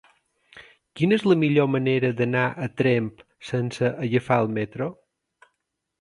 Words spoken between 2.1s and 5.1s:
d'anar a Tremp sense agafar el metro?